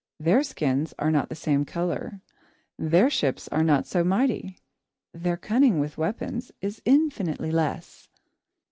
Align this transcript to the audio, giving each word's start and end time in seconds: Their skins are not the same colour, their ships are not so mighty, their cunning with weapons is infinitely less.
Their 0.19 0.41
skins 0.41 0.95
are 0.97 1.11
not 1.11 1.29
the 1.29 1.35
same 1.35 1.63
colour, 1.63 2.21
their 2.75 3.07
ships 3.07 3.47
are 3.49 3.61
not 3.61 3.85
so 3.85 4.03
mighty, 4.03 4.57
their 5.13 5.37
cunning 5.37 5.79
with 5.79 5.95
weapons 5.99 6.51
is 6.59 6.81
infinitely 6.87 7.51
less. 7.51 8.07